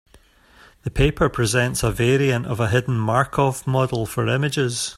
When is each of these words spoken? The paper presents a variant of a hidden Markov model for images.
The 0.81 0.89
paper 0.89 1.29
presents 1.29 1.83
a 1.83 1.91
variant 1.91 2.47
of 2.47 2.59
a 2.59 2.69
hidden 2.69 2.97
Markov 2.97 3.67
model 3.67 4.07
for 4.07 4.25
images. 4.27 4.89